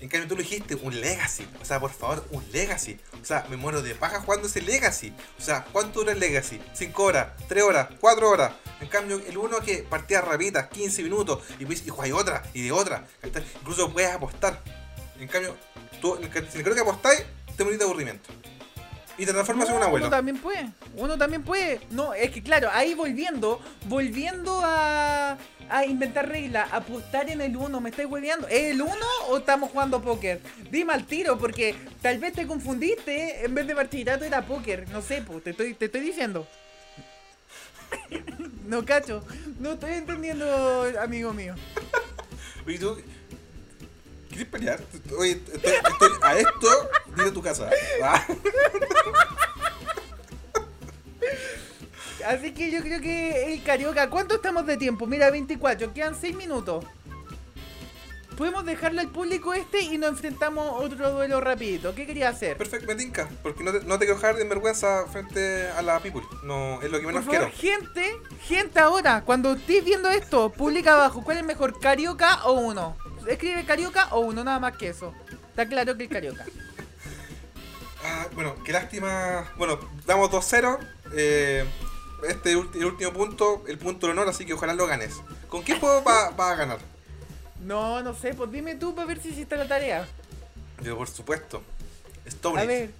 [0.00, 1.46] En cambio tú lo dijiste, un legacy.
[1.60, 2.98] O sea, por favor, un legacy.
[3.20, 5.14] O sea, me muero de paja jugando ese legacy.
[5.38, 6.60] O sea, ¿cuánto dura el legacy?
[6.76, 7.28] ¿5 horas?
[7.48, 7.88] ¿3 horas?
[8.00, 8.52] ¿4 horas?
[8.80, 12.62] En cambio, el 1 que partía rapitas, 15 minutos, y, pues, y jugáis otra, y
[12.62, 13.06] de otra.
[13.60, 14.60] Incluso puedes apostar.
[15.20, 15.56] En cambio,
[16.00, 16.18] tú,
[16.50, 17.22] creo que apostáis,
[17.56, 18.28] te morís de aburrimiento
[19.18, 20.06] y te transformas en un abuelo.
[20.06, 21.80] Uno también puede, uno también puede.
[21.90, 25.36] No, es que claro, ahí volviendo, volviendo a,
[25.68, 28.48] a inventar reglas, apostar en el 1, me estáis hueveando.
[28.48, 28.94] ¿Es el 1
[29.28, 30.40] o estamos jugando póker?
[30.70, 34.88] Dime al tiro, porque tal vez te confundiste, en vez de bachillerato era póker.
[34.90, 36.46] No sé, pues, te estoy, te estoy diciendo.
[38.66, 39.24] no cacho,
[39.60, 41.54] no estoy entendiendo, amigo mío.
[42.66, 42.96] Oye, tú,
[44.42, 44.80] ¿Quieres pelear?
[45.18, 47.70] Oye, estoy, estoy a esto, dile tu casa.
[48.02, 48.26] Ah.
[52.26, 54.08] Así que yo creo que el Carioca.
[54.10, 55.06] ¿Cuánto estamos de tiempo?
[55.06, 55.92] Mira, 24.
[55.92, 56.84] Quedan 6 minutos.
[58.36, 61.94] Podemos dejarle al público este y nos enfrentamos a otro duelo rapidito.
[61.94, 62.56] ¿Qué quería hacer?
[62.56, 63.28] Perfecto, me tinca.
[63.42, 66.22] Porque no te, no te quiero dejar de vergüenza frente a la people.
[66.42, 67.78] No, es lo que menos Por favor, quiero.
[67.78, 72.96] Gente, gente ahora, cuando estés viendo esto, publica abajo cuál es mejor, Carioca o uno.
[73.26, 75.14] Escribe Carioca o uno, nada más que eso.
[75.50, 76.44] Está claro que es Carioca.
[78.04, 79.50] Ah, bueno, qué lástima.
[79.56, 80.78] Bueno, damos 2-0.
[81.14, 81.64] Eh,
[82.28, 85.20] este es el último punto, el punto de honor, así que ojalá lo ganes.
[85.48, 86.78] ¿Con qué juego vas va a ganar?
[87.64, 90.06] No, no sé, pues dime tú para ver si hiciste la tarea.
[90.82, 91.62] Yo, por supuesto.
[92.24, 92.64] Stone Age.
[92.64, 92.90] A ver.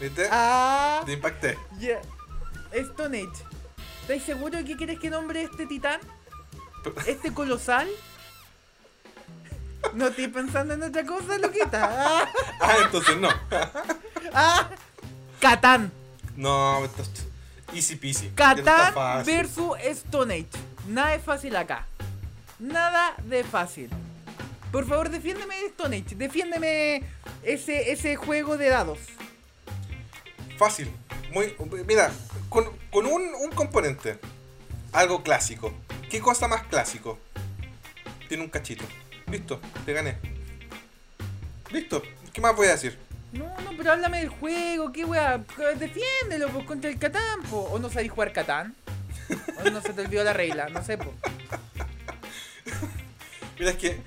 [0.00, 0.28] ¿Viste?
[0.30, 1.02] Ah.
[1.04, 1.58] Te impacté.
[1.78, 2.00] Yeah.
[2.72, 3.44] Stone Age.
[4.02, 6.00] ¿Estás seguro de que quieres que nombre este titán?
[7.06, 7.88] ¿Este colosal?
[9.92, 12.26] No estoy pensando en otra cosa, loquita.
[12.60, 13.28] ah, entonces no.
[14.32, 14.70] ah,
[15.40, 15.92] Catán.
[16.36, 16.88] No,
[17.72, 18.30] easy peasy.
[18.30, 20.48] Catán versus Stone Age.
[20.88, 21.86] nada es fácil acá.
[22.58, 23.90] Nada de fácil.
[24.72, 26.14] Por favor, defiéndeme de Stone Age.
[26.16, 27.04] Defiéndeme
[27.42, 28.98] ese, ese juego de dados.
[30.58, 30.90] Fácil.
[31.32, 31.54] Muy,
[31.86, 32.10] mira,
[32.48, 34.18] con, con un, un componente.
[34.92, 35.72] Algo clásico.
[36.10, 37.18] ¿Qué cosa más clásico?
[38.28, 38.84] Tiene un cachito.
[39.30, 40.16] Listo, te gané.
[41.70, 42.02] Listo.
[42.32, 42.98] ¿Qué más voy a decir?
[43.32, 45.42] No, no, pero háblame del juego, qué wea.
[45.78, 47.68] Defiéndelo, pues, contra el Catán, po.
[47.72, 48.74] ¿O no sabéis jugar Catán?
[49.64, 50.68] ¿O no se te olvidó la regla?
[50.68, 51.12] No sé, po.
[53.58, 53.88] Mira, es que.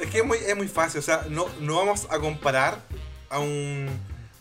[0.00, 1.00] es que es muy, es muy fácil.
[1.00, 2.78] O sea, no, no vamos a comparar
[3.28, 3.88] a un,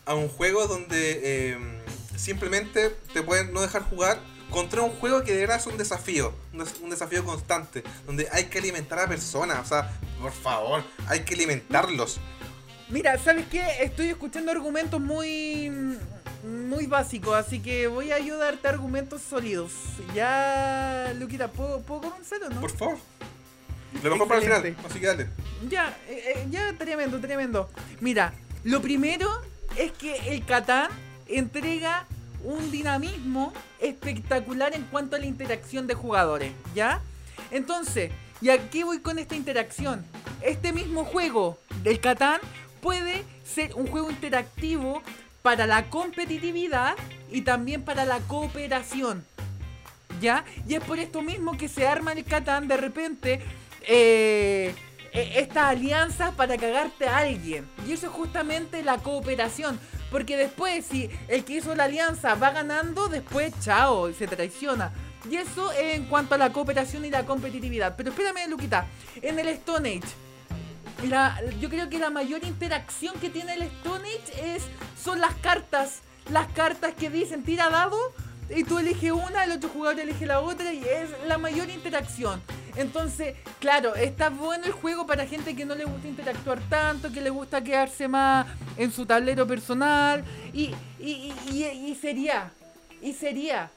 [0.06, 1.58] a un juego donde eh,
[2.16, 4.20] simplemente te pueden no dejar jugar
[4.52, 8.28] contra un juego que de verdad es un desafío, un, des- un desafío constante, donde
[8.32, 12.20] hay que alimentar a personas, o sea, por favor, hay que alimentarlos.
[12.90, 13.64] Mira, ¿sabes qué?
[13.82, 15.72] Estoy escuchando argumentos muy.
[16.44, 19.72] muy básicos, así que voy a ayudarte a argumentos sólidos.
[20.14, 22.60] Ya, Luquita, ¿puedo, ¿puedo comenzar o no?
[22.60, 22.98] Por favor.
[24.04, 25.28] Lo mejor para el final, así que dale.
[25.70, 27.70] Ya, eh, eh, ya, tremendo, tremendo.
[28.00, 28.34] Mira,
[28.64, 29.30] lo primero
[29.78, 30.90] es que el Catán
[31.28, 32.06] entrega
[32.44, 37.02] un dinamismo espectacular en cuanto a la interacción de jugadores, ¿ya?
[37.52, 40.06] Entonces, ¿y a qué voy con esta interacción?
[40.42, 42.40] Este mismo juego del Catán
[42.82, 45.02] puede ser un juego interactivo
[45.42, 46.96] para la competitividad
[47.32, 49.26] y también para la cooperación.
[50.20, 50.46] ¿Ya?
[50.68, 53.42] Y es por esto mismo que se arma el Catán de repente
[53.88, 54.76] eh,
[55.14, 57.68] eh, estas alianzas para cagarte a alguien.
[57.88, 59.80] Y eso es justamente la cooperación.
[60.12, 64.92] Porque después, si el que hizo la alianza va ganando, después, chao, se traiciona.
[65.30, 67.96] Y eso en cuanto a la cooperación y la competitividad.
[67.96, 68.86] Pero espérame, Luquita.
[69.22, 74.04] En el Stone Age, la- yo creo que la mayor interacción que tiene el Stone
[74.08, 74.64] Age es,
[75.02, 76.00] son las cartas.
[76.30, 77.98] Las cartas que dicen tira dado
[78.56, 82.42] y tú eliges una, el otro jugador elige la otra y es la mayor interacción.
[82.76, 87.22] Entonces, claro, está bueno el juego para gente que no le gusta interactuar tanto, que
[87.22, 92.52] le gusta quedarse más en su tablero personal y, y, y, y- sería,
[93.02, 93.70] y sería.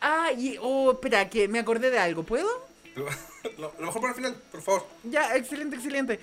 [0.00, 2.48] Ah, y, oh, espera, que me acordé de algo, ¿puedo?
[2.96, 3.04] Lo,
[3.58, 4.86] lo- lo mejor para el final, por favor.
[5.04, 6.20] Ya, excelente, excelente.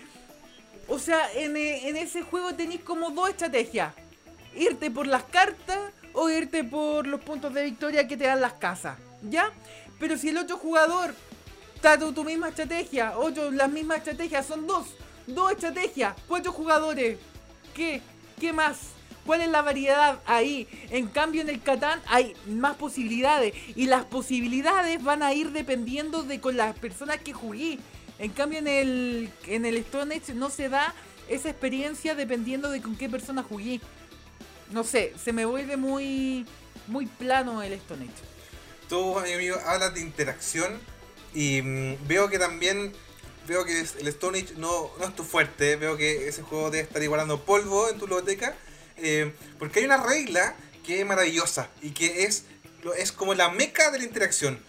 [0.87, 3.93] O sea, en, eh, en ese juego tenéis como dos estrategias.
[4.55, 5.79] Irte por las cartas
[6.13, 8.97] o irte por los puntos de victoria que te dan las casas.
[9.23, 9.51] ¿Ya?
[9.99, 11.13] Pero si el otro jugador
[11.81, 14.85] está tu, misma estrategia, otro las mismas estrategias, son dos.
[15.25, 17.17] Dos estrategias, cuatro jugadores.
[17.73, 18.01] ¿Qué?
[18.39, 18.77] ¿Qué más?
[19.25, 20.67] ¿Cuál es la variedad ahí?
[20.91, 26.21] En cambio en el Catán hay más posibilidades y las posibilidades van a ir dependiendo
[26.21, 27.79] de con las personas que jugué.
[28.19, 30.93] En cambio en el en el Stone Age no se da
[31.29, 33.81] esa experiencia dependiendo de con qué persona jugué.
[34.71, 36.45] No sé, se me vuelve muy
[36.87, 38.23] muy plano el Stone Age.
[38.87, 40.79] Tú, mi amigo, hablas de interacción
[41.33, 42.93] y mm, veo que también
[43.47, 45.75] veo que el Stone Age no, no es tu fuerte.
[45.75, 48.55] Veo que ese juego debe estar igualando polvo en tu biblioteca.
[48.97, 52.45] eh, porque hay una regla que es maravillosa y que es,
[52.97, 54.59] es como la meca de la interacción.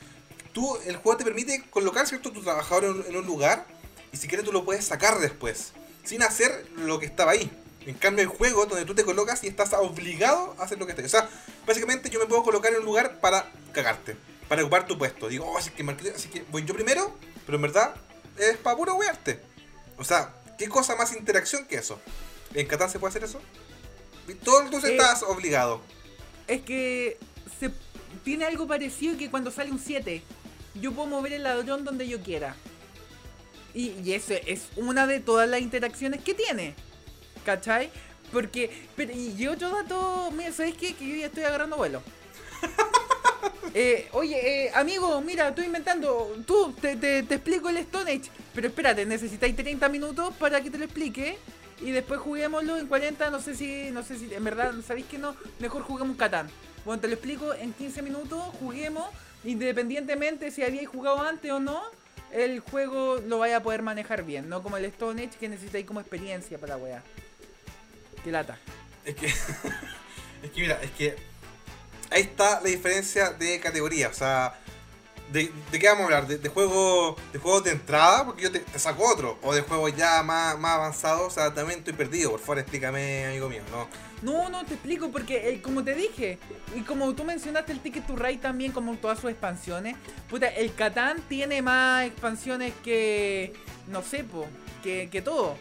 [0.53, 3.67] Tú, el juego te permite colocar cierto tu trabajador en, en un lugar
[4.13, 5.73] y si quieres tú lo puedes sacar después,
[6.05, 7.51] sin hacer lo que estaba ahí.
[7.87, 10.93] En cambio, el juego donde tú te colocas y estás obligado a hacer lo que
[10.93, 11.07] estés.
[11.07, 11.29] O sea,
[11.67, 14.17] básicamente yo me puedo colocar en un lugar para cagarte,
[14.49, 15.29] para ocupar tu puesto.
[15.29, 17.15] Digo, oh, así que, marqué- así que voy yo primero,
[17.47, 17.95] pero en verdad
[18.39, 19.41] es para puro wearte.
[19.99, 21.99] O sea, ¿qué cosa más interacción que eso?
[22.55, 23.41] ¿En Catán se puede hacer eso?
[24.45, 25.81] Todo entonces Eh, estás obligado.
[26.47, 27.19] Es que
[27.61, 27.71] se
[28.25, 30.23] tiene algo parecido que cuando sale un 7,
[30.81, 32.55] yo puedo mover el ladrón donde yo quiera.
[33.75, 36.75] Y, y eso es una de todas las interacciones que tiene.
[37.45, 37.91] ¿Cachai?
[38.33, 40.95] Porque, pero, y y otro dato, mira, ¿sabes qué?
[40.95, 42.03] Que yo ya estoy agarrando vuelo.
[43.75, 46.37] Eh, oye, eh, amigo, mira, estoy inventando.
[46.47, 48.31] Tú, te, explico el Stone Age.
[48.55, 51.39] Pero espérate, necesitáis 30 minutos para que te lo explique.
[51.81, 53.31] Y después juguémoslo en 40.
[53.31, 55.35] No sé si, no sé si, en verdad, ¿sabéis que no?
[55.59, 56.51] Mejor juguemos Catán.
[56.85, 58.43] Bueno, te lo explico en 15 minutos.
[58.61, 59.09] Juguemos.
[59.45, 61.83] Independientemente si habíais jugado antes o no.
[62.31, 64.49] El juego lo vaya a poder manejar bien.
[64.49, 67.03] No como el Stone Age que necesitáis como experiencia para la weá.
[68.23, 68.59] Qué lata.
[69.05, 69.27] Es que,
[70.43, 71.32] es que mira, es que
[72.13, 74.09] ahí está la diferencia de categoría.
[74.09, 74.55] O sea,
[75.33, 76.27] ¿de, qué vamos a hablar?
[76.27, 78.25] ¿De, de juego, de juegos de entrada?
[78.25, 79.39] Porque yo te, saco otro.
[79.43, 81.27] ¿O de juegos ya más, más avanzados?
[81.27, 82.31] O sea, también estoy perdido.
[82.33, 83.63] Por favor, explícame, amigo mío.
[83.71, 83.89] ¿no?
[84.23, 86.39] No, no te explico porque como te dije,
[86.77, 89.97] y como tú mencionaste el Ticket to Ride también como todas sus expansiones,
[90.31, 93.53] puta, el Catán tiene más expansiones que
[93.89, 94.47] no sé, po,
[94.83, 95.57] que, que todo.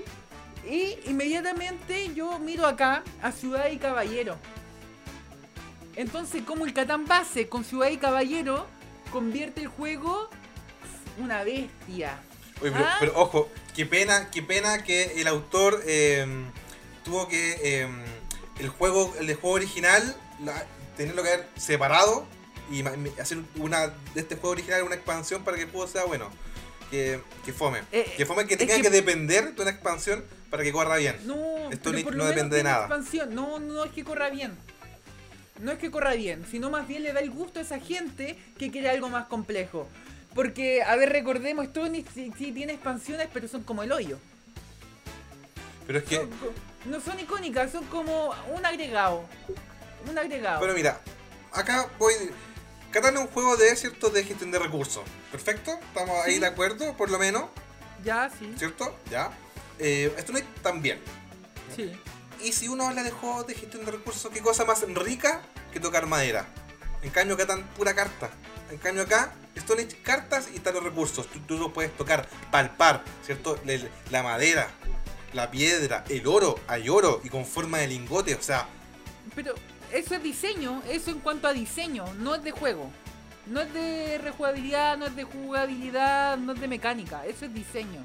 [0.70, 4.38] Y inmediatamente yo miro acá a Ciudad y Caballero.
[5.96, 8.66] Entonces, como el Catán base con Ciudad y Caballero
[9.12, 10.30] convierte el juego
[11.18, 12.20] una bestia.
[12.62, 12.98] Oye, pero, ¿Ah?
[13.00, 16.26] pero ojo, qué pena, qué pena que el autor eh,
[17.04, 17.88] tuvo que eh,
[18.60, 22.26] el juego, el de juego original, la- tenerlo que haber separado
[22.72, 22.84] y
[23.20, 26.30] hacer una de este juego original una expansión para que el juego sea bueno.
[26.90, 27.82] Que, que fome.
[27.94, 28.90] Eh, que fome que tenga que- que...
[28.90, 31.16] depender de una expansión para que corra bien.
[31.26, 32.82] No, Esto no menos depende de nada.
[32.82, 33.34] expansión.
[33.34, 34.58] No, no es que corra bien.
[35.60, 38.38] No es que corra bien, sino más bien le da el gusto a esa gente
[38.58, 39.88] que quiere algo más complejo.
[40.34, 44.18] Porque, a ver, recordemos, esto ni sí, sí tiene expansiones, pero son como el hoyo.
[45.86, 46.30] Pero es que, Son
[46.86, 49.26] no son icónicas, son como un agregado.
[50.10, 50.60] Un agregado.
[50.60, 51.00] bueno, mira,
[51.52, 52.14] acá voy.
[52.92, 55.04] Catán es un juego de cierto de gestión de recursos.
[55.32, 56.40] Perfecto, estamos ahí Sí.
[56.40, 57.46] de acuerdo, por lo menos,
[58.04, 58.52] Ya, sí.
[58.58, 58.98] ¿cierto?
[59.10, 59.32] Ya.
[59.80, 60.14] Eh,
[60.64, 61.00] tan bien.
[61.76, 61.92] Sí.
[62.44, 65.80] Y si uno habla de juegos de gestión de recursos, qué cosa más rica que
[65.80, 66.48] tocar madera.
[67.04, 68.30] En cambio, acá tan pura carta.
[68.72, 71.28] En cambio, acá, Stone Age, cartas y están los recursos.
[71.28, 73.60] Tú, tú lo puedes tocar, palpar, ¿cierto?
[74.10, 74.70] La madera,
[75.34, 78.36] la piedra, el oro, hay oro y con forma de lingote.
[78.36, 78.68] O sea,
[79.36, 79.54] Pero
[79.92, 82.90] eso es diseño, eso en cuanto a diseño, no es de juego.
[83.46, 88.04] No es de rejugabilidad, no es de jugabilidad, no es de mecánica, eso es diseño.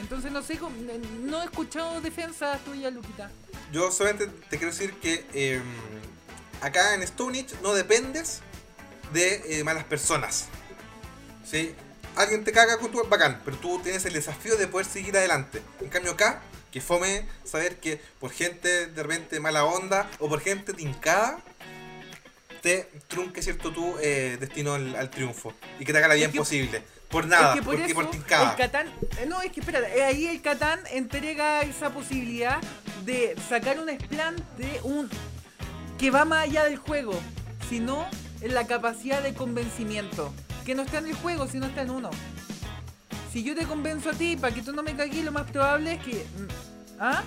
[0.00, 0.58] Entonces no sé,
[1.22, 3.30] no he escuchado defensas tuyas, Luquita.
[3.72, 5.60] yo solamente te quiero decir que eh,
[6.60, 8.40] acá en Stone Age no dependes
[9.12, 10.46] de eh, malas personas.
[11.44, 11.74] ¿Sí?
[12.16, 15.62] Alguien te caga con tu bacán, pero tú tienes el desafío de poder seguir adelante.
[15.80, 20.40] En cambio acá, que fome saber que por gente de repente mala onda o por
[20.40, 21.38] gente tincada,
[22.60, 26.32] te trunque cierto tu eh, destino al, al triunfo y que te haga la bien
[26.32, 26.82] que- posible.
[27.08, 30.02] Por nada, es que por porque eso el Catán, eh, no, es que espera, eh,
[30.02, 32.58] ahí el Catán entrega esa posibilidad
[33.06, 35.08] de sacar un de un
[35.98, 37.18] que va más allá del juego,
[37.70, 38.06] sino
[38.42, 40.32] en la capacidad de convencimiento,
[40.66, 42.10] que no está en el juego, sino está en uno.
[43.32, 45.94] Si yo te convenzo a ti para que tú no me cagues, lo más probable
[45.94, 47.22] es que mm, ¿ah?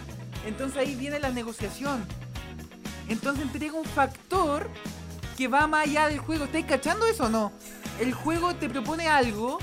[0.46, 2.06] Entonces ahí viene la negociación.
[3.08, 4.70] Entonces entrega un factor
[5.38, 6.46] que va más allá del juego.
[6.46, 7.52] ¿Estáis cachando eso o no?
[8.02, 9.60] El juego te propone algo,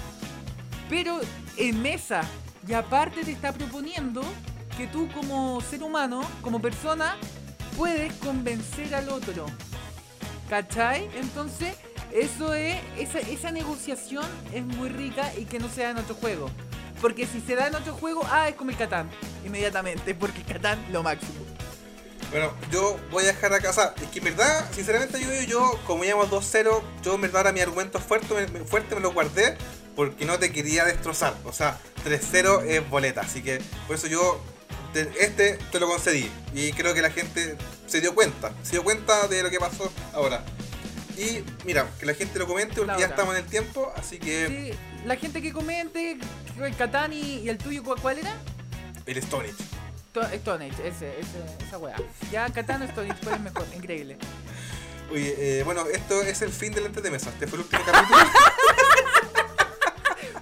[0.88, 1.18] pero
[1.56, 2.20] en mesa.
[2.68, 4.22] Y aparte te está proponiendo
[4.76, 7.16] que tú como ser humano, como persona,
[7.76, 9.44] puedes convencer al otro.
[10.48, 11.10] ¿Cachai?
[11.16, 11.74] Entonces,
[12.12, 12.76] eso es.
[12.96, 14.24] Esa, negociación
[14.54, 16.48] es muy rica y que no se da en otro juego.
[17.00, 19.10] Porque si se da en otro juego, ah, es como el Catán.
[19.44, 21.47] Inmediatamente, porque el Catán lo máximo.
[22.30, 25.80] Bueno, yo voy a dejar acá, o sea, es que en verdad, sinceramente yo, yo
[25.86, 29.56] como íbamos 2-0, yo en verdad ahora mi argumento fuerte me, fuerte me lo guardé
[29.96, 31.34] porque no te quería destrozar.
[31.44, 34.40] O sea, 3-0 es boleta, así que por eso yo
[34.92, 36.30] te- este te lo concedí.
[36.54, 39.90] Y creo que la gente se dio cuenta, se dio cuenta de lo que pasó
[40.12, 40.44] ahora.
[41.16, 44.46] Y mira, que la gente lo comente porque ya estamos en el tiempo, así que
[44.70, 46.18] Sí, la gente que comente,
[46.62, 48.36] el Catán y, el tuyo, ¿cuál, era?
[49.06, 49.54] el Stone Age.
[49.56, 49.77] To-
[50.14, 51.96] Stone Age, ese, ese, esa weá.
[52.32, 53.64] Ya Catán o Stone Age, ¿cuál es mejor?
[53.76, 54.16] Increíble.
[55.12, 57.30] Oye, eh, bueno, esto es el fin del ente de mesa.
[57.30, 58.18] Este fue el último capítulo.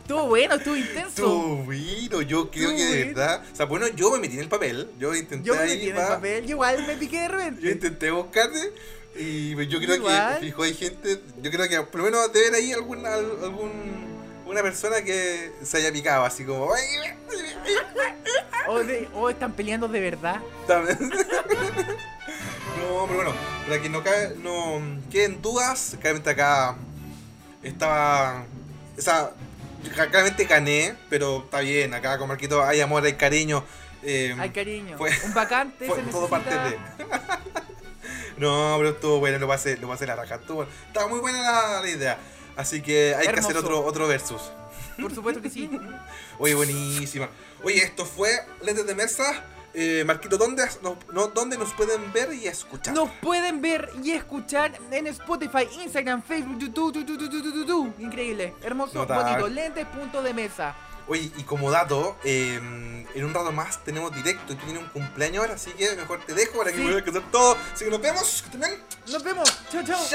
[0.07, 1.09] Estuvo bueno, estuvo intenso.
[1.09, 3.42] Estuvo bueno, yo creo que de verdad.
[3.52, 4.88] O sea, bueno, yo me metí en el papel.
[5.00, 5.70] Yo intenté Yo me ahí.
[5.70, 7.70] metí en el papel, yo igual me piqué de Yo repente.
[7.72, 8.72] intenté buscarte.
[9.16, 10.38] Y pues, yo creo Igual.
[10.38, 11.20] que, fijo, hay gente.
[11.42, 13.72] Yo creo que por lo menos debe haber ahí alguna, algún,
[14.46, 16.70] una persona que se haya picado, así como.
[18.66, 20.40] "Ay, O, de- o están peleando de verdad.
[20.68, 20.85] no,
[23.07, 23.33] pero bueno,
[23.66, 26.76] para que no, cae, no queden dudas, claramente acá
[27.62, 28.44] estaba.
[28.98, 29.31] O sea,
[29.94, 31.94] claramente gané, pero está bien.
[31.94, 33.64] Acá con Marquito hay amor, hay cariño.
[34.02, 34.96] eh, Ay, cariño.
[34.98, 36.81] fue- Un vacante Fue se todo parte necesita.
[36.98, 37.07] de.
[38.38, 40.37] no, pero estuvo bueno, lo pasé, lo pasé la raja.
[40.37, 42.18] Estuvo, estaba muy buena la, la idea.
[42.57, 43.59] Así que hay que hacer Hermoso.
[43.59, 44.40] otro, otro versus.
[45.00, 45.70] Por supuesto que sí.
[46.38, 47.29] Oye, buenísima.
[47.66, 48.31] Oye, esto fue
[48.62, 49.42] Lentes de Mesa.
[49.74, 52.95] Eh, Marquito, ¿dónde nos, no- ¿dónde nos pueden ver y escuchar?
[52.95, 57.93] Nos pueden ver y escuchar en Spotify, Instagram, Facebook, YouTube, tu, tu, tu.
[57.99, 59.32] Increíble, hermoso, Notable.
[59.32, 59.49] bonito.
[59.49, 60.76] Lentes, punto de mesa.
[61.09, 62.55] Oye, y como dato, eh,
[63.14, 66.24] en un rato más tenemos directo y tú tienes un cumpleaños ahora, así que mejor
[66.24, 66.84] te dejo para que Sí.
[67.03, 67.57] puedas todo.
[67.74, 68.45] Así que nos vemos.
[69.09, 69.53] Nos vemos.
[69.72, 70.07] Chao, chao.